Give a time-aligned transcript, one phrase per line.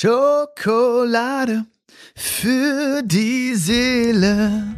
[0.00, 1.64] Schokolade
[2.14, 4.76] für die Seele.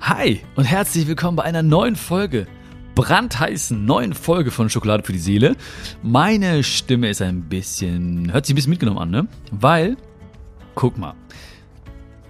[0.00, 2.46] Hi und herzlich willkommen bei einer neuen Folge,
[2.94, 5.56] brandheißen neuen Folge von Schokolade für die Seele.
[6.02, 9.28] Meine Stimme ist ein bisschen, hört sich ein bisschen mitgenommen an, ne?
[9.50, 9.98] Weil,
[10.74, 11.12] guck mal,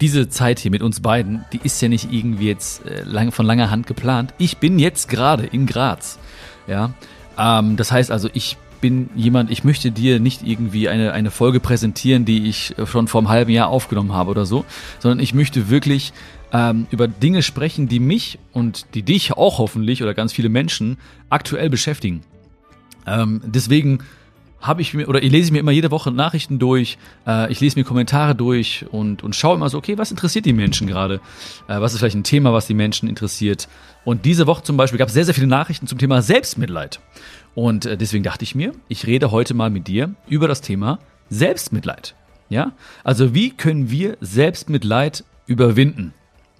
[0.00, 3.70] diese Zeit hier mit uns beiden, die ist ja nicht irgendwie jetzt äh, von langer
[3.70, 4.34] Hand geplant.
[4.38, 6.18] Ich bin jetzt gerade in Graz,
[6.66, 6.92] ja.
[7.38, 11.60] Ähm, das heißt also, ich bin jemand, ich möchte dir nicht irgendwie eine, eine Folge
[11.60, 14.66] präsentieren, die ich schon vor einem halben Jahr aufgenommen habe oder so,
[14.98, 16.12] sondern ich möchte wirklich
[16.52, 20.98] ähm, über Dinge sprechen, die mich und die dich auch hoffentlich oder ganz viele Menschen
[21.30, 22.20] aktuell beschäftigen.
[23.06, 24.00] Ähm, deswegen
[24.62, 27.78] habe ich mir oder ich lese mir immer jede Woche Nachrichten durch, äh, ich lese
[27.78, 31.16] mir Kommentare durch und, und schaue immer so, okay, was interessiert die Menschen gerade?
[31.68, 33.68] Äh, was ist vielleicht ein Thema, was die Menschen interessiert?
[34.04, 37.00] Und diese Woche zum Beispiel gab es sehr, sehr viele Nachrichten zum Thema Selbstmitleid.
[37.54, 41.00] Und äh, deswegen dachte ich mir, ich rede heute mal mit dir über das Thema
[41.28, 42.14] Selbstmitleid.
[42.48, 42.72] Ja?
[43.04, 46.14] Also wie können wir Selbstmitleid überwinden?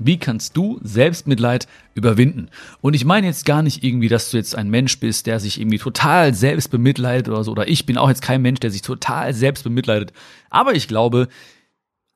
[0.06, 2.48] Wie kannst du Selbstmitleid überwinden?
[2.80, 5.60] Und ich meine jetzt gar nicht irgendwie, dass du jetzt ein Mensch bist, der sich
[5.60, 7.52] irgendwie total selbst bemitleidet oder so.
[7.52, 10.12] Oder ich bin auch jetzt kein Mensch, der sich total selbst bemitleidet.
[10.50, 11.28] Aber ich glaube,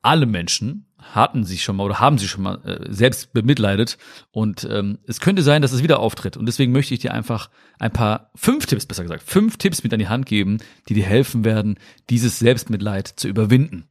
[0.03, 3.99] alle Menschen hatten sich schon mal oder haben sich schon mal äh, selbst bemitleidet
[4.31, 7.51] und ähm, es könnte sein, dass es wieder auftritt und deswegen möchte ich dir einfach
[7.79, 11.05] ein paar fünf Tipps, besser gesagt, fünf Tipps mit an die Hand geben, die dir
[11.05, 11.79] helfen werden,
[12.11, 13.89] dieses Selbstmitleid zu überwinden.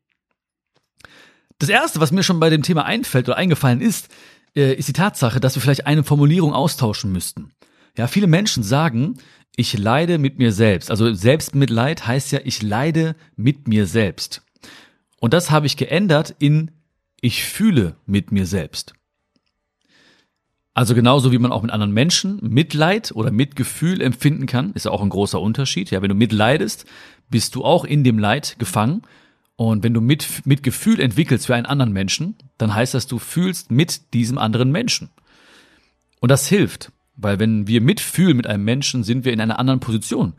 [1.59, 4.09] Das erste, was mir schon bei dem Thema einfällt oder eingefallen ist,
[4.55, 7.51] äh, ist die Tatsache, dass wir vielleicht eine Formulierung austauschen müssten.
[7.97, 9.17] Ja, viele Menschen sagen,
[9.55, 10.91] ich leide mit mir selbst.
[10.91, 14.41] Also Selbstmitleid heißt ja, ich leide mit mir selbst.
[15.19, 16.71] Und das habe ich geändert in
[17.21, 18.93] ich fühle mit mir selbst.
[20.75, 24.91] Also genauso wie man auch mit anderen Menschen Mitleid oder Mitgefühl empfinden kann, ist ja
[24.91, 25.89] auch ein großer Unterschied.
[25.89, 26.85] Ja, wenn du mitleidest,
[27.29, 29.01] bist du auch in dem Leid gefangen.
[29.57, 33.71] Und wenn du mit, Mitgefühl entwickelst für einen anderen Menschen, dann heißt das, du fühlst
[33.71, 35.09] mit diesem anderen Menschen.
[36.19, 39.79] Und das hilft, weil wenn wir mitfühlen mit einem Menschen, sind wir in einer anderen
[39.79, 40.33] Position.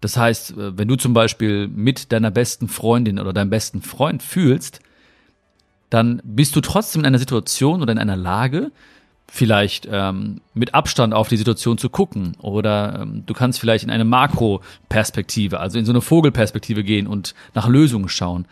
[0.00, 4.22] Das heißt, äh, wenn du zum Beispiel mit deiner besten Freundin oder deinem besten Freund
[4.22, 4.80] fühlst,
[5.90, 8.72] dann bist du trotzdem in einer Situation oder in einer Lage,
[9.34, 13.88] vielleicht ähm, mit Abstand auf die Situation zu gucken oder ähm, du kannst vielleicht in
[13.88, 18.44] eine Makroperspektive, also in so eine Vogelperspektive gehen und nach Lösungen schauen.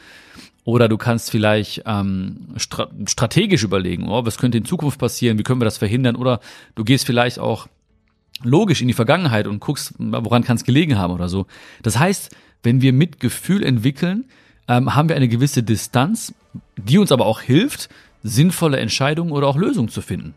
[0.64, 5.42] Oder du kannst vielleicht ähm, stra strategisch überlegen, oh, was könnte in Zukunft passieren, wie
[5.42, 6.16] können wir das verhindern?
[6.16, 6.41] Oder
[6.76, 7.66] du gehst vielleicht auch
[8.42, 11.47] logisch in die Vergangenheit und guckst, woran kann es gelegen haben oder so.
[11.82, 14.24] Das heißt, wenn wir Mitgefühl entwickeln,
[14.66, 16.32] ähm, haben wir eine gewisse Distanz,
[16.78, 17.91] die uns aber auch hilft,
[18.22, 20.32] sinnvolle Entscheidungen oder auch Lösungen zu finden.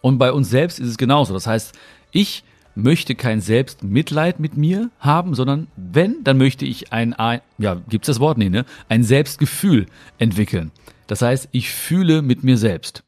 [0.00, 1.34] Und bei uns selbst ist es genauso.
[1.34, 1.74] Das heißt,
[2.10, 2.44] ich
[2.74, 7.14] möchte kein Selbstmitleid mit mir haben, sondern wenn, dann möchte ich ein,
[7.58, 8.38] ja, gibt's das Wort?
[8.38, 8.64] Nee, ne?
[8.88, 9.86] Ein Selbstgefühl
[10.18, 10.70] entwickeln.
[11.06, 13.02] Das heißt, ich fühle mit mir selbst.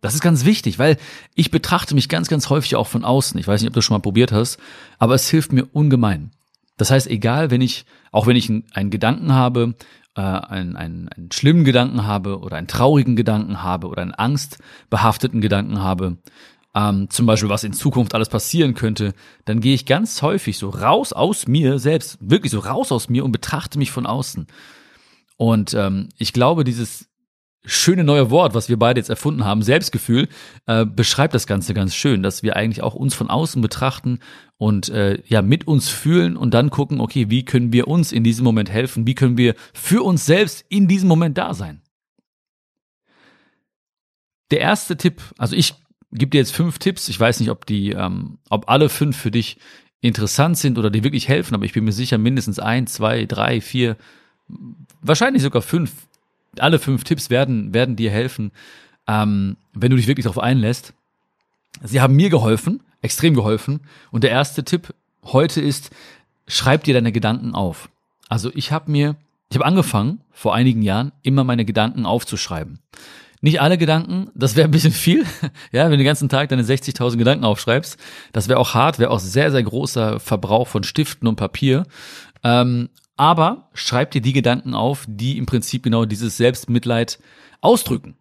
[0.00, 0.98] Das ist ganz wichtig, weil
[1.34, 3.38] ich betrachte mich ganz, ganz häufig auch von außen.
[3.40, 4.58] Ich weiß nicht, ob du schon mal probiert hast,
[4.98, 6.30] aber es hilft mir ungemein.
[6.76, 9.74] Das heißt, egal, wenn ich, auch wenn ich einen, Gedanken habe,
[10.16, 15.40] äh, einen, einen, einen schlimmen Gedanken habe oder einen traurigen Gedanken habe oder einen angstbehafteten
[15.40, 16.16] Gedanken habe,
[16.74, 20.68] ähm, zum Beispiel was in Zukunft alles passieren könnte, dann gehe ich ganz häufig so
[20.68, 24.46] raus aus mir selbst, wirklich so raus aus mir und betrachte mich von außen.
[25.36, 27.08] Und ähm, ich glaube, dieses
[27.66, 30.28] schöne neue Wort, was wir beide jetzt erfunden haben, Selbstgefühl,
[30.66, 34.20] äh, beschreibt das Ganze ganz schön, dass wir eigentlich auch uns von außen betrachten
[34.56, 38.24] und äh, ja mit uns fühlen und dann gucken, okay, wie können wir uns in
[38.24, 41.82] diesem Moment helfen, wie können wir für uns selbst in diesem Moment da sein.
[44.50, 45.74] Der erste Tipp, also ich
[46.12, 47.08] gebe dir jetzt fünf Tipps.
[47.08, 49.58] Ich weiß nicht, ob die, ähm, ob alle fünf für dich
[50.00, 53.60] interessant sind oder dir wirklich helfen, aber ich bin mir sicher, mindestens ein, zwei, drei,
[53.60, 53.96] vier,
[55.00, 55.92] wahrscheinlich sogar fünf
[56.60, 58.52] alle fünf Tipps werden, werden dir helfen,
[59.06, 60.92] ähm, wenn du dich wirklich darauf einlässt.
[61.82, 63.80] Sie haben mir geholfen, extrem geholfen.
[64.10, 64.94] Und der erste Tipp
[65.24, 65.90] heute ist,
[66.46, 67.88] schreib dir deine Gedanken auf.
[68.28, 69.16] Also ich habe mir,
[69.50, 72.80] ich habe angefangen, vor einigen Jahren, immer meine Gedanken aufzuschreiben.
[73.42, 75.24] Nicht alle Gedanken, das wäre ein bisschen viel.
[75.72, 77.98] Ja, wenn du den ganzen Tag deine 60.000 Gedanken aufschreibst,
[78.32, 81.84] das wäre auch hart, wäre auch sehr, sehr großer Verbrauch von Stiften und Papier.
[82.42, 87.18] Ähm, aber schreib dir die Gedanken auf, die im Prinzip genau dieses Selbstmitleid
[87.60, 88.16] ausdrücken.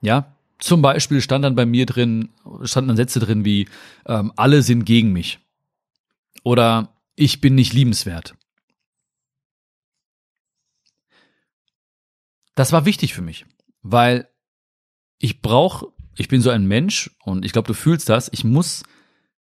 [0.00, 2.30] Ja, zum Beispiel stand dann bei mir drin,
[2.62, 3.68] standen dann Sätze drin wie,
[4.06, 5.38] ähm, alle sind gegen mich.
[6.42, 8.34] Oder ich bin nicht liebenswert.
[12.54, 13.46] Das war wichtig für mich,
[13.82, 14.28] weil
[15.18, 15.86] ich brauche,
[16.16, 18.82] ich bin so ein Mensch und ich glaube, du fühlst das, ich muss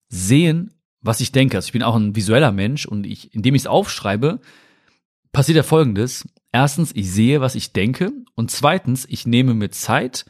[0.10, 0.75] sehen,
[1.06, 1.58] was ich denke.
[1.58, 4.40] Also ich bin auch ein visueller Mensch und ich, indem ich es aufschreibe,
[5.32, 6.28] passiert ja Folgendes.
[6.52, 8.12] Erstens, ich sehe, was ich denke.
[8.36, 10.26] Und zweitens, ich nehme mir Zeit,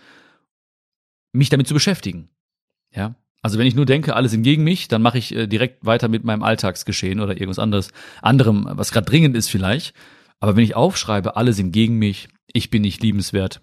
[1.32, 2.30] mich damit zu beschäftigen.
[2.94, 3.16] Ja.
[3.42, 6.08] Also wenn ich nur denke, alles sind gegen mich, dann mache ich äh, direkt weiter
[6.08, 7.90] mit meinem Alltagsgeschehen oder irgendwas anderes,
[8.22, 9.94] anderem, was gerade dringend ist vielleicht.
[10.40, 13.62] Aber wenn ich aufschreibe, alle sind gegen mich, ich bin nicht liebenswert,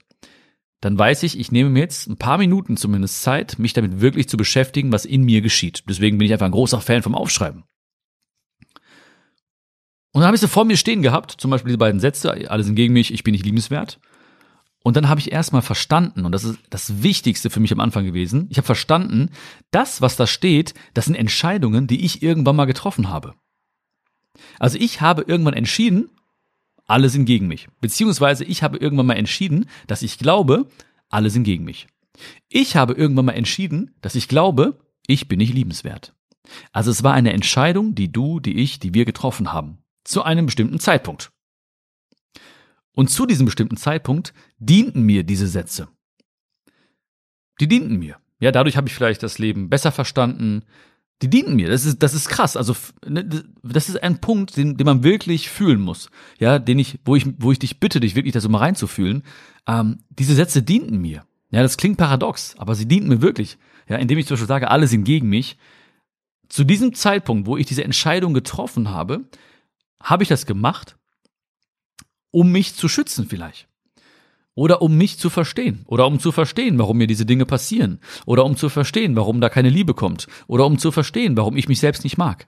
[0.83, 4.29] dann weiß ich, ich nehme mir jetzt ein paar Minuten zumindest Zeit, mich damit wirklich
[4.29, 5.85] zu beschäftigen, was in mir geschieht.
[5.89, 7.63] Deswegen bin ich einfach ein großer Fan vom Aufschreiben.
[10.11, 12.65] Und dann habe ich sie vor mir stehen gehabt, zum Beispiel diese beiden Sätze, alle
[12.65, 14.01] sind gegen mich, ich bin nicht liebenswert.
[14.83, 18.05] Und dann habe ich erstmal verstanden, und das ist das Wichtigste für mich am Anfang
[18.05, 19.31] gewesen, ich habe verstanden,
[19.71, 23.35] das, was da steht, das sind Entscheidungen, die ich irgendwann mal getroffen habe.
[24.59, 26.11] Also ich habe irgendwann entschieden,
[26.93, 27.69] alle sind gegen mich.
[27.81, 30.69] Beziehungsweise ich habe irgendwann mal entschieden, dass ich glaube,
[31.09, 31.87] alle sind gegen mich.
[32.51, 36.15] Ich habe irgendwann mal entschieden, dass ich glaube, ich bin nicht liebenswert.
[36.71, 39.79] Also es war eine Entscheidung, die du, die ich, die wir getroffen haben.
[40.05, 41.33] Zu einem bestimmten Zeitpunkt.
[42.93, 45.89] Und zu diesem bestimmten Zeitpunkt dienten mir diese Sätze.
[47.59, 48.19] Die dienten mir.
[48.39, 50.65] Ja, dadurch habe ich vielleicht das Leben besser verstanden.
[51.21, 51.69] Die dienten mir.
[51.69, 52.57] Das ist, das ist krass.
[52.57, 52.75] Also,
[53.07, 53.25] ne,
[53.63, 56.11] das ist ein Punkt, den, den man wirklich fühlen muss.
[56.39, 59.23] Ja, den ich, wo ich, wo ich dich bitte, dich wirklich da so mal reinzufühlen.
[59.67, 61.25] Ähm, diese Sätze dienten mir.
[61.51, 63.59] Ja, das klingt paradox, aber sie dienten mir wirklich.
[63.89, 65.59] Ja, indem ich zum Beispiel sage, alle sind gegen mich.
[66.49, 69.29] Zu diesem Zeitpunkt, wo ich diese Entscheidung getroffen habe,
[70.03, 70.97] habe ich das gemacht,
[72.31, 73.69] um mich zu schützen vielleicht.
[74.55, 75.85] Oder um mich zu verstehen.
[75.87, 78.01] Oder um zu verstehen, warum mir diese Dinge passieren.
[78.27, 80.27] Oder um zu verstehen, warum da keine Liebe kommt.
[80.47, 82.47] Oder um zu verstehen, warum ich mich selbst nicht mag.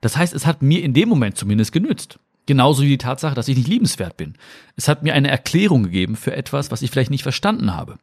[0.00, 2.18] Das heißt, es hat mir in dem Moment zumindest genützt.
[2.46, 4.34] Genauso wie die Tatsache, dass ich nicht liebenswert bin.
[4.76, 7.98] Es hat mir eine Erklärung gegeben für etwas, was ich vielleicht nicht verstanden habe.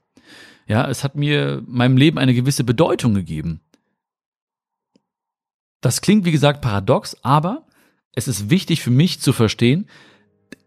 [0.68, 3.62] Ja, es hat mir meinem Leben eine gewisse Bedeutung gegeben.
[5.82, 7.66] Das klingt, wie gesagt, paradox, aber
[8.14, 9.88] es ist wichtig für mich zu verstehen,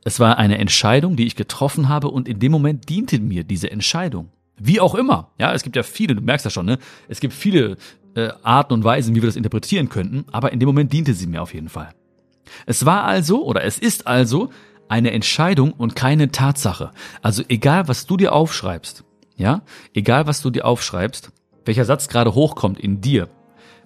[0.04, 3.70] es war eine Entscheidung, die ich getroffen habe und in dem Moment diente mir diese
[3.70, 4.30] Entscheidung.
[4.58, 5.30] Wie auch immer.
[5.38, 6.78] Ja, es gibt ja viele, du merkst ja schon, ne?
[7.08, 7.76] Es gibt viele
[8.14, 11.26] äh, Arten und Weisen, wie wir das interpretieren könnten, aber in dem Moment diente sie
[11.26, 11.90] mir auf jeden Fall.
[12.66, 14.50] Es war also oder es ist also
[14.88, 16.90] eine Entscheidung und keine Tatsache.
[17.22, 19.04] Also egal, was du dir aufschreibst,
[19.36, 19.62] ja,
[19.94, 21.30] egal, was du dir aufschreibst,
[21.64, 23.28] welcher Satz gerade hochkommt in dir,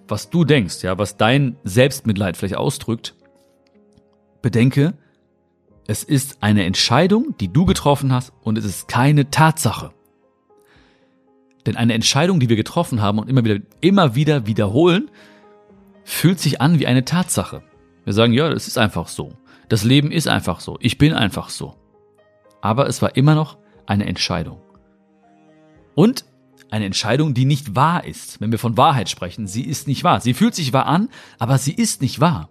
[0.09, 3.15] was du denkst, ja, was dein Selbstmitleid vielleicht ausdrückt,
[4.43, 4.95] bedenke,
[5.87, 9.93] es ist eine Entscheidung, die du getroffen hast und es ist keine Tatsache.
[11.67, 15.11] Denn eine Entscheidung, die wir getroffen haben und immer wieder, immer wieder wiederholen,
[16.05, 17.63] fühlt sich an wie eine Tatsache.
[18.05, 19.33] Wir sagen, ja, das ist einfach so.
[19.69, 20.77] Das Leben ist einfach so.
[20.81, 21.75] Ich bin einfach so.
[22.61, 24.61] Aber es war immer noch eine Entscheidung.
[25.95, 26.25] Und
[26.71, 28.41] eine Entscheidung, die nicht wahr ist.
[28.41, 30.21] Wenn wir von Wahrheit sprechen, sie ist nicht wahr.
[30.21, 31.09] Sie fühlt sich wahr an,
[31.39, 32.51] aber sie ist nicht wahr.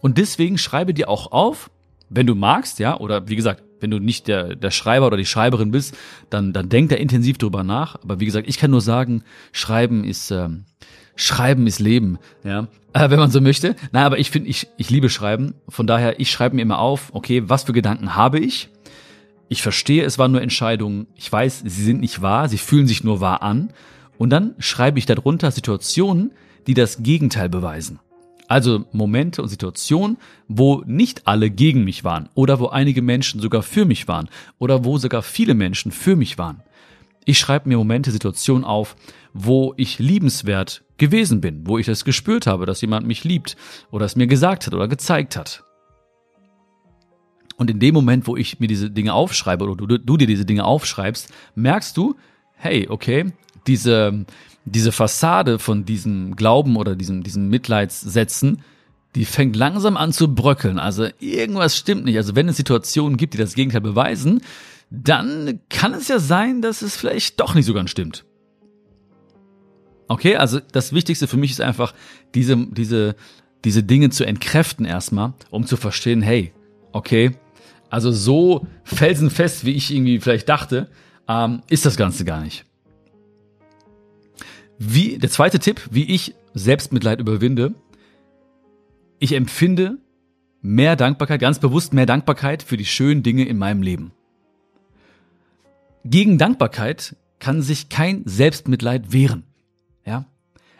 [0.00, 1.70] Und deswegen schreibe dir auch auf,
[2.10, 5.26] wenn du magst, ja, oder wie gesagt, wenn du nicht der, der Schreiber oder die
[5.26, 5.96] Schreiberin bist,
[6.30, 7.96] dann, dann denk da intensiv drüber nach.
[8.02, 9.22] Aber wie gesagt, ich kann nur sagen,
[9.52, 10.64] Schreiben ist, ähm,
[11.14, 13.76] Schreiben ist Leben, ja, äh, wenn man so möchte.
[13.92, 15.54] Nein, aber ich finde, ich, ich liebe Schreiben.
[15.68, 18.70] Von daher, ich schreibe mir immer auf, okay, was für Gedanken habe ich?
[19.48, 21.06] Ich verstehe, es waren nur Entscheidungen.
[21.14, 23.72] Ich weiß, sie sind nicht wahr, sie fühlen sich nur wahr an.
[24.18, 26.32] Und dann schreibe ich darunter Situationen,
[26.66, 28.00] die das Gegenteil beweisen.
[28.48, 30.16] Also Momente und Situationen,
[30.48, 34.84] wo nicht alle gegen mich waren oder wo einige Menschen sogar für mich waren oder
[34.84, 36.62] wo sogar viele Menschen für mich waren.
[37.26, 38.96] Ich schreibe mir Momente, Situationen auf,
[39.34, 43.56] wo ich liebenswert gewesen bin, wo ich das gespürt habe, dass jemand mich liebt
[43.90, 45.62] oder es mir gesagt hat oder gezeigt hat.
[47.58, 50.46] Und in dem Moment, wo ich mir diese Dinge aufschreibe oder du, du dir diese
[50.46, 52.14] Dinge aufschreibst, merkst du,
[52.54, 53.32] hey, okay,
[53.66, 54.24] diese,
[54.72, 58.62] diese Fassade von diesem Glauben oder diesem, diesem Mitleidssätzen,
[59.14, 60.78] die fängt langsam an zu bröckeln.
[60.78, 62.16] Also irgendwas stimmt nicht.
[62.16, 64.40] Also wenn es Situationen gibt, die das Gegenteil beweisen,
[64.90, 68.24] dann kann es ja sein, dass es vielleicht doch nicht so ganz stimmt.
[70.08, 71.92] Okay, also das Wichtigste für mich ist einfach,
[72.34, 73.14] diese, diese,
[73.64, 76.52] diese Dinge zu entkräften erstmal, um zu verstehen, hey,
[76.92, 77.32] okay,
[77.90, 80.88] also so felsenfest, wie ich irgendwie vielleicht dachte,
[81.28, 82.64] ähm, ist das Ganze gar nicht.
[84.78, 87.74] Wie, der zweite Tipp, wie ich Selbstmitleid überwinde.
[89.18, 89.98] Ich empfinde
[90.60, 94.12] mehr Dankbarkeit, ganz bewusst mehr Dankbarkeit für die schönen Dinge in meinem Leben.
[96.04, 99.44] Gegen Dankbarkeit kann sich kein Selbstmitleid wehren.
[100.06, 100.26] Ja?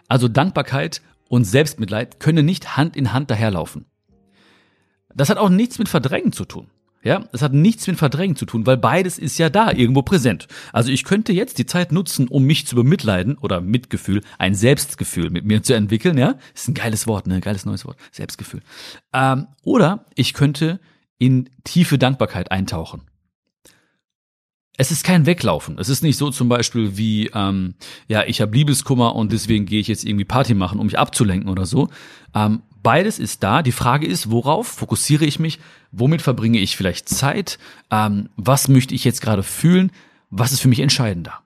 [0.08, 3.84] Also Dankbarkeit und Selbstmitleid können nicht Hand in Hand daherlaufen.
[5.14, 6.68] Das hat auch nichts mit Verdrängen zu tun.
[7.02, 10.48] Ja, es hat nichts mit Verdrängen zu tun, weil beides ist ja da, irgendwo präsent.
[10.72, 15.30] Also ich könnte jetzt die Zeit nutzen, um mich zu bemitleiden oder Mitgefühl, ein Selbstgefühl
[15.30, 16.34] mit mir zu entwickeln, ja.
[16.54, 17.40] Ist ein geiles Wort, ne?
[17.40, 17.98] Geiles neues Wort.
[18.10, 18.62] Selbstgefühl.
[19.12, 20.80] Ähm, oder ich könnte
[21.18, 23.02] in tiefe Dankbarkeit eintauchen.
[24.76, 25.76] Es ist kein Weglaufen.
[25.78, 27.74] Es ist nicht so zum Beispiel wie, ähm,
[28.06, 31.50] ja, ich habe Liebeskummer und deswegen gehe ich jetzt irgendwie Party machen, um mich abzulenken
[31.50, 31.88] oder so.
[32.34, 33.62] Ähm, beides ist da.
[33.62, 35.58] Die Frage ist, worauf fokussiere ich mich?
[35.92, 37.58] Womit verbringe ich vielleicht Zeit?
[37.90, 39.92] Ähm, was möchte ich jetzt gerade fühlen?
[40.30, 41.42] Was ist für mich entscheidender?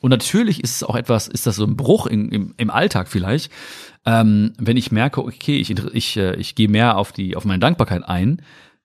[0.00, 3.08] Und natürlich ist es auch etwas, ist das so ein Bruch in, im, im Alltag
[3.08, 3.50] vielleicht,
[4.06, 7.58] ähm, wenn ich merke, okay, ich, ich, äh, ich gehe mehr auf die, auf meine
[7.58, 8.40] Dankbarkeit ein,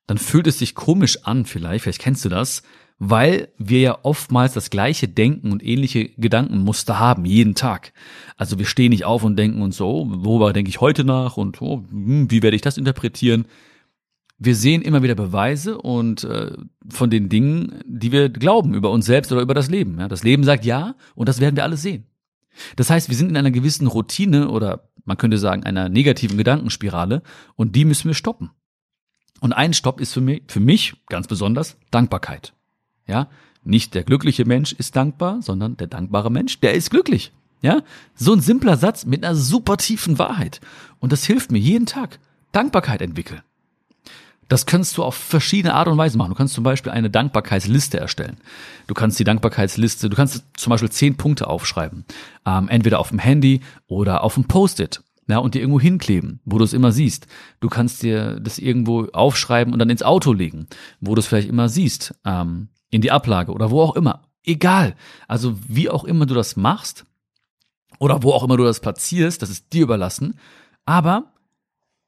[0.08, 2.64] dann fühlt es sich komisch an vielleicht, vielleicht kennst du das,
[2.98, 7.92] weil wir ja oftmals das gleiche Denken und ähnliche Gedankenmuster haben, jeden Tag.
[8.38, 11.62] Also wir stehen nicht auf und denken uns so, worüber denke ich heute nach und
[11.62, 13.46] oh, wie werde ich das interpretieren?
[14.38, 16.52] Wir sehen immer wieder Beweise und äh,
[16.90, 20.00] von den Dingen, die wir glauben über uns selbst oder über das Leben.
[20.00, 22.06] Ja, das Leben sagt ja und das werden wir alle sehen.
[22.76, 27.22] Das heißt, wir sind in einer gewissen Routine oder man könnte sagen einer negativen Gedankenspirale
[27.56, 28.52] und die müssen wir stoppen.
[29.42, 32.54] Und ein Stopp ist für mich, für mich ganz besonders Dankbarkeit.
[33.08, 33.27] Ja,
[33.63, 37.32] nicht der glückliche Mensch ist dankbar, sondern der dankbare Mensch, der ist glücklich.
[37.62, 37.82] Ja,
[38.13, 40.62] so ein simpler Satz mit einer super tiefen Wahrheit.
[41.00, 42.20] Und das hilft mir jeden Tag.
[42.51, 43.42] Dankbarkeit entwickeln.
[44.48, 46.30] Das kannst du auf verschiedene Art und Weise machen.
[46.30, 48.38] Du kannst zum Beispiel eine Dankbarkeitsliste erstellen.
[48.86, 52.06] Du kannst die Dankbarkeitsliste, du kannst zum Beispiel zehn Punkte aufschreiben.
[52.46, 55.01] Ähm, entweder auf dem Handy oder auf dem Post-it.
[55.27, 57.25] Ja, und dir irgendwo hinkleben, wo du es immer siehst.
[57.60, 60.67] Du kannst dir das irgendwo aufschreiben und dann ins Auto legen,
[61.01, 62.13] wo du es vielleicht immer siehst.
[62.25, 64.22] Ähm, in die Ablage oder wo auch immer.
[64.44, 64.96] Egal.
[65.27, 67.05] Also wie auch immer du das machst
[68.00, 70.39] oder wo auch immer du das platzierst, das ist dir überlassen.
[70.86, 71.34] Aber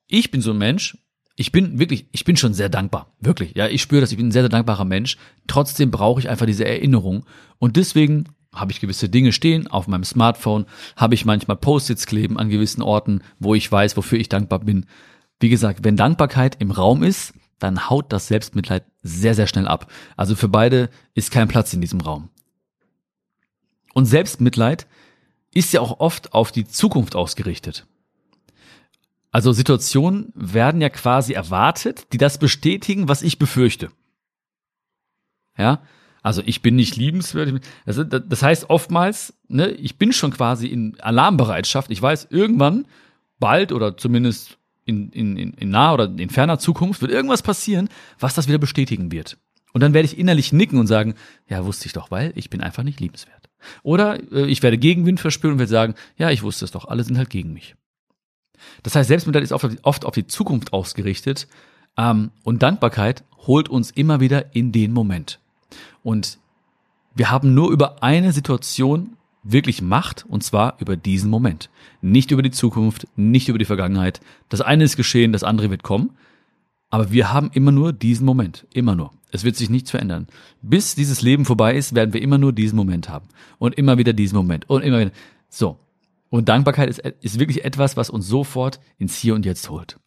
[0.08, 0.98] ich bin so ein Mensch,
[1.36, 3.14] ich bin wirklich, ich bin schon sehr dankbar.
[3.20, 3.56] Wirklich.
[3.56, 5.18] Ja, ich spüre das, ich bin ein sehr, sehr dankbarer Mensch.
[5.48, 7.26] Trotzdem brauche ich einfach diese Erinnerung.
[7.60, 12.38] Und deswegen habe ich gewisse Dinge stehen auf meinem Smartphone, habe ich manchmal Post-its kleben
[12.38, 14.86] an gewissen Orten, wo ich weiß, wofür ich dankbar bin.
[15.40, 19.92] Wie gesagt, wenn Dankbarkeit im Raum ist, dann haut das Selbstmitleid sehr, sehr schnell ab.
[20.16, 22.30] Also für beide ist kein Platz in diesem Raum.
[23.94, 24.88] Und Selbstmitleid
[25.54, 27.88] ist ja auch oft auf die Zukunft ausgerichtet.
[29.32, 33.92] Also Situationen werden ja quasi erwartet, die das bestätigen, was ich befürchte.
[35.58, 35.82] Ja,
[36.24, 37.62] also ich bin nicht liebenswert.
[37.86, 41.92] Also das heißt oftmals, ne, ich bin schon quasi in Alarmbereitschaft.
[41.92, 42.86] Ich weiß, irgendwann,
[43.40, 48.36] bald oder zumindest in, in, in naher oder in ferner Zukunft wird irgendwas passieren, was
[48.36, 49.38] das wieder bestätigen wird.
[49.74, 51.14] Und dann werde ich innerlich nicken und sagen,
[51.48, 53.50] ja, wusste ich doch, weil ich bin einfach nicht liebenswert.
[53.84, 57.04] Oder äh, ich werde Gegenwind verspüren und werde sagen, ja, ich wusste es doch, alle
[57.04, 57.76] sind halt gegen mich.
[58.84, 61.48] Das heißt, Selbstmitleid ist oft, oft auf die Zukunft ausgerichtet
[61.98, 65.40] ähm, und Dankbarkeit holt uns immer wieder in den Moment.
[66.08, 66.40] Und
[67.16, 71.70] wir haben nur über eine Situation wirklich Macht, und zwar über diesen Moment.
[72.02, 74.22] Nicht über die Zukunft, nicht über die Vergangenheit.
[74.48, 76.12] Das eine ist geschehen, das andere wird kommen.
[76.90, 78.66] Aber wir haben immer nur diesen Moment.
[78.74, 79.12] Immer nur.
[79.32, 80.28] Es wird sich nichts verändern.
[80.62, 83.28] Bis dieses Leben vorbei ist, werden wir immer nur diesen Moment haben.
[83.60, 84.70] Und immer wieder diesen Moment.
[84.70, 85.12] Und immer wieder.
[85.50, 85.78] So.
[86.30, 90.00] Und Dankbarkeit ist, ist wirklich etwas, was uns sofort ins Hier und Jetzt holt.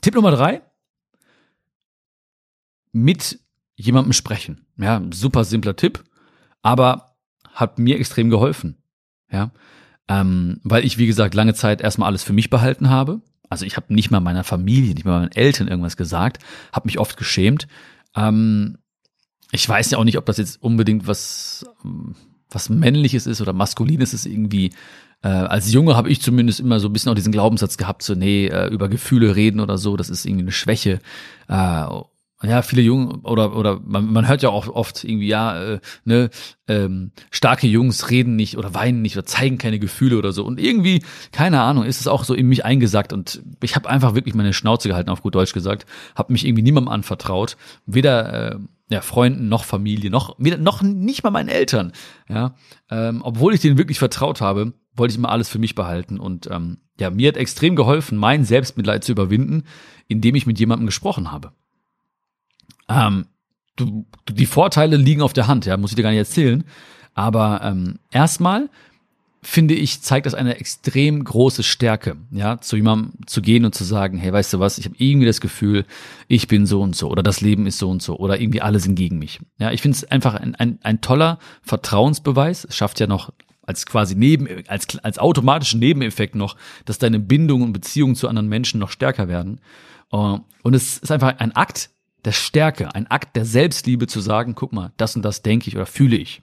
[0.00, 0.62] Tipp Nummer drei.
[2.90, 3.38] Mit
[3.80, 4.66] jemandem sprechen.
[4.76, 6.04] Ja, super simpler Tipp.
[6.62, 7.16] Aber
[7.52, 8.76] hat mir extrem geholfen.
[9.32, 9.52] Ja,
[10.08, 13.20] ähm, weil ich, wie gesagt, lange Zeit erstmal alles für mich behalten habe.
[13.48, 16.98] Also ich habe nicht mal meiner Familie, nicht mal meinen Eltern irgendwas gesagt, habe mich
[16.98, 17.68] oft geschämt.
[18.14, 18.78] Ähm,
[19.52, 21.64] ich weiß ja auch nicht, ob das jetzt unbedingt was,
[22.48, 24.72] was männliches ist oder maskulines ist irgendwie.
[25.22, 28.14] Äh, als Junge habe ich zumindest immer so ein bisschen auch diesen Glaubenssatz gehabt, so
[28.14, 31.00] nee, äh, über Gefühle reden oder so, das ist irgendwie eine Schwäche.
[31.48, 31.86] Äh,
[32.42, 36.30] ja, viele Jungen oder oder man, man hört ja auch oft irgendwie ja, äh, ne,
[36.68, 40.44] ähm, starke Jungs reden nicht oder weinen nicht oder zeigen keine Gefühle oder so.
[40.44, 44.14] Und irgendwie keine Ahnung ist es auch so in mich eingesackt und ich habe einfach
[44.14, 48.58] wirklich meine Schnauze gehalten auf gut Deutsch gesagt, habe mich irgendwie niemandem anvertraut, weder äh,
[48.88, 51.92] ja, Freunden noch Familie noch weder, noch nicht mal meinen Eltern,
[52.28, 52.54] ja,
[52.90, 56.18] ähm, obwohl ich denen wirklich vertraut habe, wollte ich immer alles für mich behalten.
[56.18, 59.64] Und ähm, ja, mir hat extrem geholfen, mein Selbstmitleid zu überwinden,
[60.08, 61.52] indem ich mit jemandem gesprochen habe.
[62.90, 63.26] Ähm,
[63.76, 66.64] du, die Vorteile liegen auf der Hand, ja, muss ich dir gar nicht erzählen.
[67.14, 68.68] Aber ähm, erstmal
[69.42, 73.84] finde ich, zeigt das eine extrem große Stärke, ja, zu jemandem zu gehen und zu
[73.84, 75.86] sagen, hey, weißt du was, ich habe irgendwie das Gefühl,
[76.28, 78.80] ich bin so und so oder das Leben ist so und so oder irgendwie alle
[78.80, 79.40] sind gegen mich.
[79.58, 82.66] Ja, ich finde es einfach ein, ein, ein toller Vertrauensbeweis.
[82.66, 83.32] Es schafft ja noch
[83.62, 88.48] als quasi neben, als, als automatischen Nebeneffekt noch, dass deine Bindungen und Beziehungen zu anderen
[88.48, 89.60] Menschen noch stärker werden.
[90.12, 91.90] Äh, und es ist einfach ein Akt
[92.24, 95.76] der Stärke, ein Akt der Selbstliebe zu sagen, guck mal, das und das denke ich
[95.76, 96.42] oder fühle ich.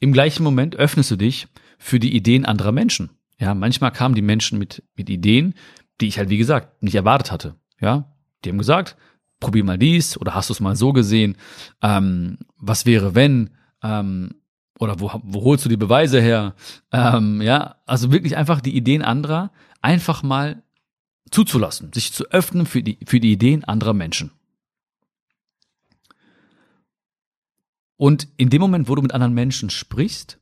[0.00, 3.10] Im gleichen Moment öffnest du dich für die Ideen anderer Menschen.
[3.38, 5.54] Ja, manchmal kamen die Menschen mit, mit Ideen,
[6.00, 7.54] die ich halt, wie gesagt, nicht erwartet hatte.
[7.80, 8.12] Ja,
[8.44, 8.96] die haben gesagt,
[9.40, 11.36] probier mal dies oder hast du es mal so gesehen?
[11.82, 13.50] Ähm, was wäre, wenn?
[13.82, 14.34] Ähm,
[14.78, 16.54] oder wo, wo holst du die Beweise her?
[16.92, 19.50] Ähm, ja, also wirklich einfach die Ideen anderer
[19.82, 20.63] einfach mal
[21.30, 24.30] zuzulassen, sich zu öffnen für die, für die Ideen anderer Menschen.
[27.96, 30.38] Und in dem Moment, wo du mit anderen Menschen sprichst,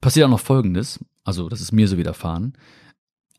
[0.00, 2.56] passiert auch noch Folgendes, also das ist mir so widerfahren.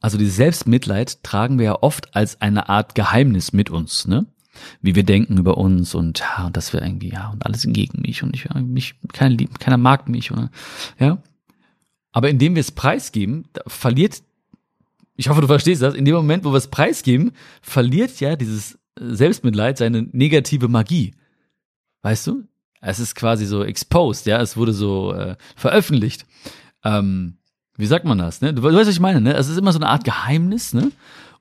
[0.02, 4.28] Also dieses Selbstmitleid tragen wir ja oft als eine Art Geheimnis mit uns, ne?
[4.82, 8.02] Wie wir denken über uns und ja, und das wir irgendwie, ja, und alles gegen
[8.02, 10.52] mich und ich, mich, keiner liebt, keiner mag mich, oder,
[11.00, 11.22] ja.
[12.12, 14.22] Aber indem wir es preisgeben, verliert
[15.20, 15.96] ich hoffe, du verstehst das.
[15.96, 21.14] In dem Moment, wo wir es preisgeben, verliert ja dieses Selbstmitleid seine negative Magie.
[22.04, 22.46] Weißt du?
[22.80, 24.42] Es ist quasi so exposed, ja.
[24.42, 26.26] Es wurde so äh, veröffentlicht.
[26.86, 27.36] Ähm,
[27.76, 28.40] wie sagt man das?
[28.40, 28.54] Ne?
[28.54, 29.34] Du, du weißt, was ich meine, ne?
[29.34, 30.90] Es ist immer so eine Art Geheimnis, ne?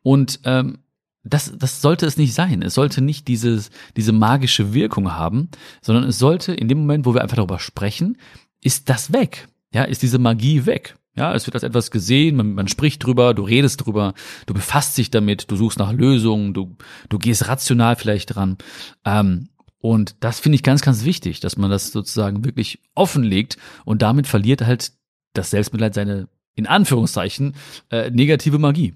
[0.02, 0.78] Und ähm,
[1.22, 2.62] das, das sollte es nicht sein.
[2.62, 5.50] Es sollte nicht dieses, diese magische Wirkung haben,
[5.82, 8.18] sondern es sollte in dem Moment, wo wir einfach darüber sprechen,
[8.60, 9.46] ist das weg.
[9.72, 10.96] Ja, ist diese Magie weg.
[11.18, 14.14] Ja, es wird als etwas gesehen, man, man spricht drüber, du redest drüber,
[14.46, 16.76] du befasst dich damit, du suchst nach Lösungen, du,
[17.08, 18.56] du gehst rational vielleicht dran.
[19.04, 19.48] Ähm,
[19.80, 24.28] und das finde ich ganz, ganz wichtig, dass man das sozusagen wirklich offenlegt und damit
[24.28, 24.92] verliert halt
[25.32, 27.56] das Selbstmitleid seine, in Anführungszeichen,
[27.90, 28.94] äh, negative Magie.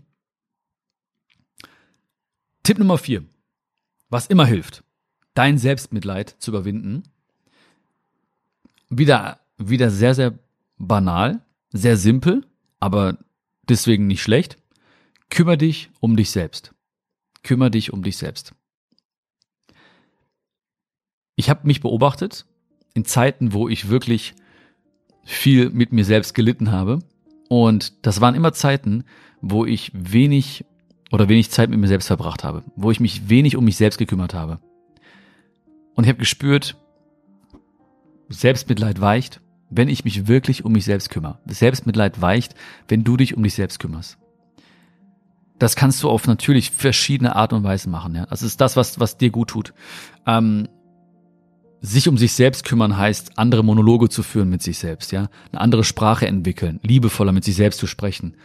[2.62, 3.24] Tipp Nummer vier.
[4.10, 4.84] Was immer hilft,
[5.34, 7.02] dein Selbstmitleid zu überwinden.
[8.90, 10.38] Wieder, wieder sehr, sehr
[10.78, 11.40] banal,
[11.72, 12.46] sehr simpel,
[12.80, 13.18] aber
[13.68, 14.58] deswegen nicht schlecht.
[15.30, 16.74] Kümmer dich um dich selbst.
[17.42, 18.54] Kümmer dich um dich selbst.
[21.36, 22.46] Ich habe mich beobachtet
[22.94, 24.34] in Zeiten, wo ich wirklich
[25.24, 26.98] viel mit mir selbst gelitten habe.
[27.48, 29.04] Und das waren immer Zeiten,
[29.40, 30.64] wo ich wenig
[31.10, 33.98] oder wenig Zeit mit mir selbst verbracht habe, wo ich mich wenig um mich selbst
[33.98, 34.60] gekümmert habe.
[35.94, 36.76] Und ich habe gespürt,
[38.28, 39.41] Selbstmitleid weicht,
[39.74, 41.38] wenn ich mich wirklich um mich selbst kümmere.
[41.46, 42.54] Selbstmitleid weicht,
[42.88, 44.18] wenn du dich um dich selbst kümmerst.
[45.58, 48.14] Das kannst du auf natürlich verschiedene Art und Weise machen.
[48.14, 49.74] Ja, das ist das, was was dir gut tut.
[50.26, 50.68] Ähm,
[51.80, 55.60] sich um sich selbst kümmern heißt, andere Monologe zu führen mit sich selbst, ja, eine
[55.60, 58.36] andere Sprache entwickeln, liebevoller mit sich selbst zu sprechen.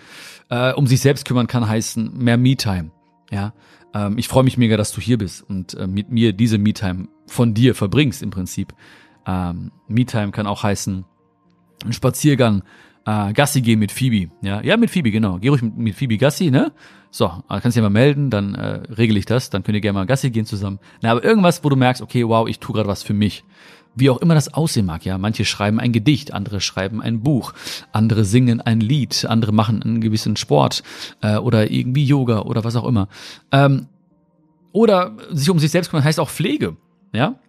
[0.50, 2.92] Äh, um sich selbst kümmern kann heißen mehr Me-Time,
[3.32, 3.54] ja.
[3.94, 7.08] Ähm, ich freue mich mega, dass du hier bist und äh, mit mir diese Me-Time
[7.28, 8.74] von dir verbringst im Prinzip.
[9.28, 11.06] Ähm, Me-Time kann auch heißen
[11.88, 12.63] ein Spaziergang,
[13.08, 14.32] äh, Gassi gehen mit Phoebe.
[14.41, 15.38] Ja, ja, mit Phoebe, genau.
[15.39, 16.71] Geh ruhig mit, mit Phoebe Gassi, ne?
[17.10, 19.82] So, äh, kannst dich ja mal melden, dann äh, regel ich das, dann könnt ihr
[19.82, 20.80] gerne mal Gassi gehen zusammen.
[21.02, 23.43] Na, aber irgendwas, wo du merkst, okay, wow, ich tue gerade was für mich.
[23.95, 25.17] Wie auch immer das aussehen mag, ja.
[25.17, 27.54] Manche schreiben ein Gedicht, andere schreiben ein Buch,
[27.91, 30.84] andere singen ein Lied, andere machen einen gewissen Sport
[31.21, 33.08] äh, oder irgendwie Yoga oder was auch immer.
[33.52, 33.88] Ähm,
[34.73, 36.76] oder sich um sich selbst kümmern heißt auch Pflege,
[37.13, 37.39] ja.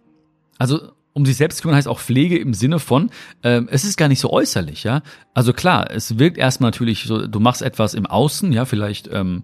[0.57, 0.79] Also
[1.13, 3.09] um sich selbst zu kümmern heißt auch Pflege im Sinne von,
[3.43, 5.01] ähm, es ist gar nicht so äußerlich, ja.
[5.33, 9.43] Also klar, es wirkt erstmal natürlich so, du machst etwas im Außen, ja, vielleicht ähm,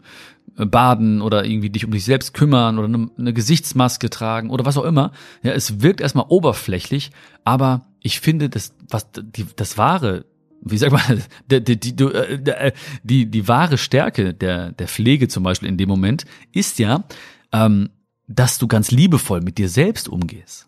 [0.55, 4.77] baden oder irgendwie dich um dich selbst kümmern oder eine, eine Gesichtsmaske tragen oder was
[4.77, 5.11] auch immer.
[5.43, 7.11] Ja, es wirkt erstmal oberflächlich,
[7.43, 10.25] aber ich finde, das, was die, das wahre
[10.67, 12.71] wie sagt man, die, die, die, äh,
[13.03, 17.03] die, die wahre Stärke der, der Pflege zum Beispiel in dem Moment ist ja,
[17.51, 17.89] ähm,
[18.27, 20.67] dass du ganz liebevoll mit dir selbst umgehst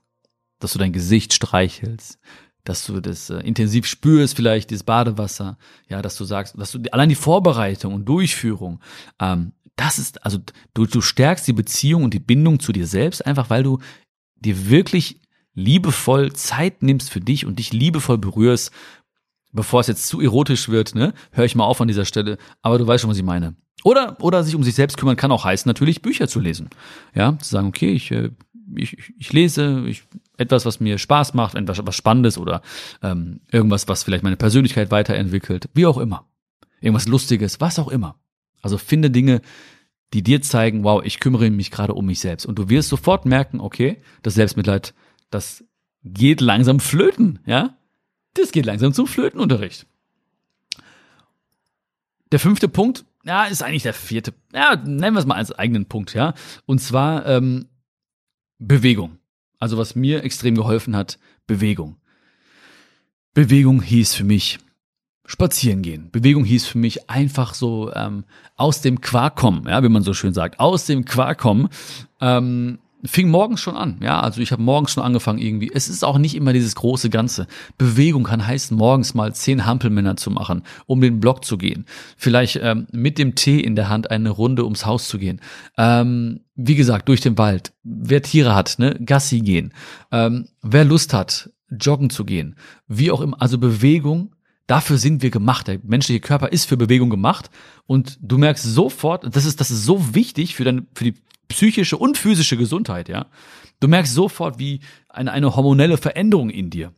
[0.60, 2.20] dass du dein Gesicht streichelst,
[2.64, 5.58] dass du das äh, intensiv spürst, vielleicht dieses Badewasser,
[5.90, 8.82] ja, dass du sagst, dass du allein die Vorbereitung und Durchführung,
[9.20, 10.40] ähm, das ist, also
[10.74, 13.80] du, du stärkst die Beziehung und die Bindung zu dir selbst, einfach weil du
[14.36, 15.22] dir wirklich
[15.54, 18.72] liebevoll Zeit nimmst für dich und dich liebevoll berührst,
[19.52, 22.78] bevor es jetzt zu erotisch wird, ne, höre ich mal auf an dieser Stelle, aber
[22.78, 23.56] du weißt schon, was ich meine.
[23.84, 26.70] Oder, oder sich um sich selbst kümmern kann auch heißen, natürlich Bücher zu lesen.
[27.14, 28.32] Ja, zu sagen, okay, ich, äh,
[28.76, 30.04] ich, ich lese, ich
[30.38, 32.62] etwas, was mir Spaß macht, etwas was Spannendes oder
[33.02, 36.28] ähm, irgendwas, was vielleicht meine Persönlichkeit weiterentwickelt, wie auch immer.
[36.80, 38.20] Irgendwas Lustiges, was auch immer.
[38.62, 39.42] Also finde Dinge,
[40.14, 42.46] die dir zeigen, wow, ich kümmere mich gerade um mich selbst.
[42.46, 44.94] Und du wirst sofort merken, okay, das Selbstmitleid,
[45.30, 45.66] das
[46.04, 47.78] geht langsam flöten, ja?
[48.34, 49.88] Das geht langsam zum Flötenunterricht.
[52.32, 55.88] Der fünfte Punkt, ja, ist eigentlich der vierte, ja, nennen wir es mal als eigenen
[55.88, 56.34] Punkt, ja.
[56.66, 57.68] Und zwar ähm,
[58.60, 59.18] Bewegung.
[59.60, 61.98] Also was mir extrem geholfen hat, Bewegung.
[63.34, 64.60] Bewegung hieß für mich
[65.26, 66.10] spazieren gehen.
[66.12, 68.24] Bewegung hieß für mich einfach so ähm,
[68.56, 71.70] aus dem Quark kommen, ja, wie man so schön sagt, aus dem Quark kommen.
[72.22, 73.98] Ähm, fing morgens schon an.
[74.02, 75.72] Ja, also ich habe morgens schon angefangen irgendwie.
[75.74, 77.48] Es ist auch nicht immer dieses große Ganze.
[77.78, 81.86] Bewegung kann heißen, morgens mal zehn Hampelmänner zu machen, um den Block zu gehen.
[82.18, 85.42] Vielleicht ähm, mit dem Tee in der Hand eine Runde ums Haus zu gehen.
[85.78, 87.74] Ähm, wie gesagt, durch den Wald.
[87.84, 89.74] Wer Tiere hat, ne, Gassi gehen.
[90.12, 92.56] Ähm, wer Lust hat, joggen zu gehen.
[92.88, 93.42] Wie auch immer.
[93.42, 94.32] Also Bewegung
[94.68, 95.70] Dafür sind wir gemacht.
[95.70, 97.50] Der menschliche Körper ist für Bewegung gemacht.
[97.88, 101.14] Und du merkst sofort, das ist, das ist so wichtig für deine, für die
[101.48, 103.28] psychische und physische Gesundheit, ja.
[103.80, 106.94] Du merkst sofort, wie eine, eine hormonelle Veränderung in dir.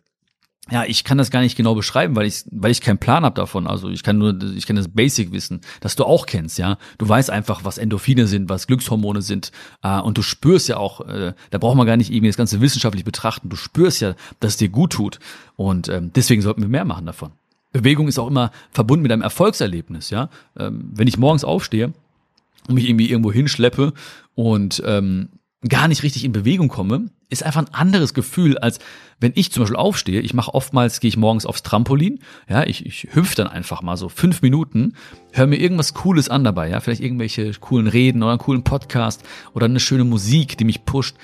[0.71, 3.33] Ja, ich kann das gar nicht genau beschreiben, weil ich, weil ich keinen Plan habe
[3.33, 3.65] davon.
[3.65, 6.77] Also ich kann nur, ich kann das Basic wissen, dass du auch kennst, ja.
[6.97, 11.01] Du weißt einfach, was Endorphine sind, was Glückshormone sind, äh, und du spürst ja auch,
[11.01, 13.49] äh, da braucht man gar nicht irgendwie das Ganze wissenschaftlich betrachten.
[13.49, 15.19] Du spürst ja, dass es dir gut tut.
[15.55, 17.31] Und ähm, deswegen sollten wir mehr machen davon.
[17.71, 20.29] Bewegung ist auch immer verbunden mit einem Erfolgserlebnis, ja.
[20.57, 21.93] Ähm, wenn ich morgens aufstehe
[22.73, 23.93] mich irgendwie irgendwo hinschleppe
[24.35, 25.29] und ähm,
[25.67, 28.79] gar nicht richtig in Bewegung komme, ist einfach ein anderes Gefühl, als
[29.19, 30.21] wenn ich zum Beispiel aufstehe.
[30.21, 33.97] Ich mache oftmals, gehe ich morgens aufs Trampolin, ja, ich, ich hüpfe dann einfach mal
[33.97, 34.93] so fünf Minuten,
[35.33, 39.23] höre mir irgendwas Cooles an dabei, ja, vielleicht irgendwelche coolen Reden oder einen coolen Podcast
[39.53, 41.17] oder eine schöne Musik, die mich pusht.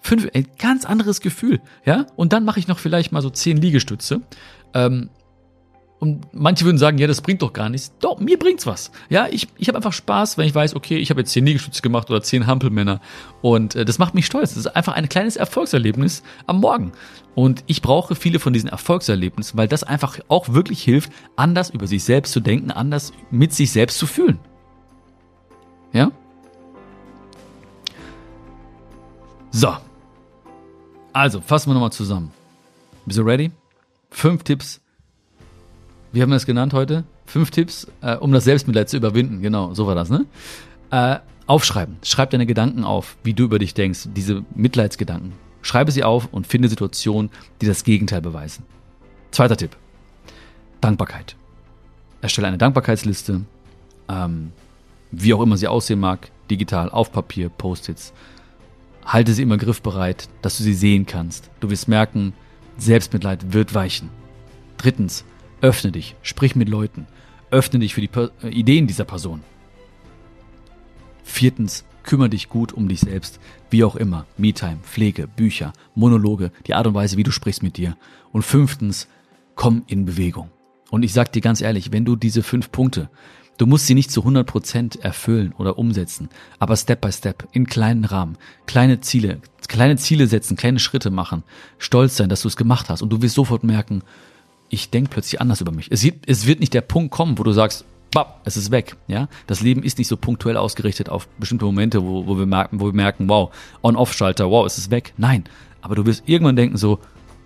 [0.00, 2.06] Fünf, ein ganz anderes Gefühl, ja.
[2.16, 4.22] Und dann mache ich noch vielleicht mal so zehn Liegestütze.
[4.74, 5.10] Ähm,
[6.02, 7.92] und manche würden sagen, ja, das bringt doch gar nichts.
[8.00, 8.90] Doch, mir bringt's was.
[9.08, 11.80] Ja, ich, ich habe einfach Spaß, wenn ich weiß, okay, ich habe jetzt zehn Liegestütze
[11.80, 13.00] gemacht oder zehn Hampelmänner.
[13.40, 14.48] Und äh, das macht mich stolz.
[14.48, 16.90] Das ist einfach ein kleines Erfolgserlebnis am Morgen.
[17.36, 21.86] Und ich brauche viele von diesen Erfolgserlebnissen, weil das einfach auch wirklich hilft, anders über
[21.86, 24.40] sich selbst zu denken, anders mit sich selbst zu fühlen.
[25.92, 26.10] Ja?
[29.52, 29.72] So.
[31.12, 32.32] Also, fassen wir nochmal zusammen.
[33.06, 33.52] Bist du ready?
[34.10, 34.81] Fünf Tipps
[36.12, 37.04] wie haben wir das genannt heute?
[37.26, 39.40] Fünf Tipps, äh, um das Selbstmitleid zu überwinden.
[39.40, 40.26] Genau, so war das, ne?
[40.90, 41.96] Äh, aufschreiben.
[42.02, 45.32] Schreib deine Gedanken auf, wie du über dich denkst, diese Mitleidsgedanken.
[45.62, 48.64] Schreibe sie auf und finde Situationen, die das Gegenteil beweisen.
[49.30, 49.76] Zweiter Tipp.
[50.80, 51.36] Dankbarkeit.
[52.20, 53.42] Erstelle eine Dankbarkeitsliste,
[54.08, 54.52] ähm,
[55.10, 58.12] wie auch immer sie aussehen mag, digital, auf Papier, Post-its.
[59.04, 61.50] Halte sie immer griffbereit, dass du sie sehen kannst.
[61.60, 62.34] Du wirst merken,
[62.78, 64.10] Selbstmitleid wird weichen.
[64.76, 65.24] Drittens,
[65.62, 67.06] Öffne dich, sprich mit Leuten,
[67.52, 69.42] öffne dich für die per äh, Ideen dieser Person.
[71.22, 73.38] Viertens, kümmere dich gut um dich selbst,
[73.70, 74.26] wie auch immer.
[74.36, 77.96] Me-Time, Pflege, Bücher, Monologe, die Art und Weise, wie du sprichst mit dir.
[78.32, 79.06] Und fünftens,
[79.54, 80.50] komm in Bewegung.
[80.90, 83.08] Und ich sag dir ganz ehrlich, wenn du diese fünf Punkte,
[83.56, 87.66] du musst sie nicht zu 100 Prozent erfüllen oder umsetzen, aber Step by Step, in
[87.68, 91.44] kleinen Rahmen, kleine Ziele, kleine Ziele setzen, kleine Schritte machen,
[91.78, 94.02] stolz sein, dass du es gemacht hast und du wirst sofort merken,
[94.72, 95.88] ich denke plötzlich anders über mich.
[95.90, 98.96] Es wird, es wird nicht der Punkt kommen, wo du sagst, bap, es ist weg.
[99.06, 102.80] Ja, das Leben ist nicht so punktuell ausgerichtet auf bestimmte Momente, wo, wo wir merken,
[102.80, 105.12] wo wir merken, wow, On-Off-Schalter, wow, es ist weg.
[105.18, 105.44] Nein,
[105.82, 107.00] aber du wirst irgendwann denken so,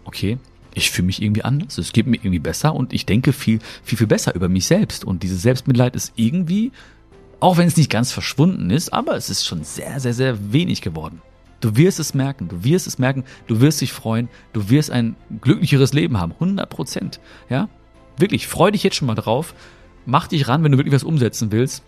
[0.05, 0.39] okay,
[0.73, 3.99] ich fühle mich irgendwie anders, es geht mir irgendwie besser und ich denke viel, viel,
[3.99, 5.05] viel besser über mich selbst.
[5.05, 6.71] Und dieses Selbstmitleid ist irgendwie,
[7.41, 10.81] auch wenn es nicht ganz verschwunden ist, aber es ist schon sehr, sehr, sehr wenig
[10.81, 11.23] geworden.
[11.61, 15.17] Du wirst es merken, du wirst es merken, du wirst dich freuen, du wirst ein
[15.41, 17.21] glücklicheres Leben haben, 100 Prozent.
[17.49, 17.69] Ja,
[18.19, 19.55] wirklich, freu dich jetzt schon mal drauf,
[20.05, 21.83] mach dich ran, wenn du wirklich was umsetzen willst,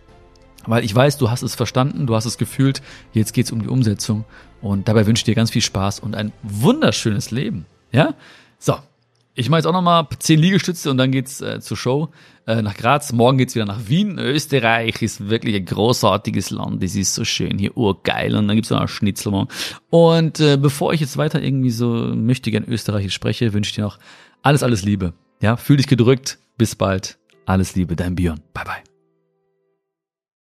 [0.66, 3.68] weil ich weiß, du hast es verstanden, du hast es gefühlt, jetzt geht's um die
[3.68, 4.24] Umsetzung.
[4.60, 7.66] Und dabei wünsche ich dir ganz viel Spaß und ein wunderschönes Leben.
[7.92, 8.14] Ja,
[8.58, 8.74] so,
[9.38, 12.08] ich mache jetzt auch nochmal zehn Liegestütze und dann geht's äh, zur Show
[12.46, 13.12] äh, nach Graz.
[13.12, 14.18] Morgen geht's wieder nach Wien.
[14.18, 16.82] Österreich ist wirklich ein großartiges Land.
[16.82, 18.34] Es ist so schön hier, urgeil.
[18.34, 19.46] Und dann gibt's noch Schnitzel.
[19.90, 23.82] Und äh, bevor ich jetzt weiter irgendwie so möchte gern Österreichisch spreche, wünsche ich dir
[23.82, 23.98] noch
[24.42, 25.12] alles, alles Liebe.
[25.40, 26.38] Ja, fühl dich gedrückt.
[26.56, 27.18] Bis bald.
[27.46, 28.40] Alles Liebe, dein Björn.
[28.52, 28.87] Bye, bye.